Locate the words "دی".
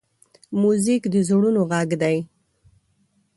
2.01-2.17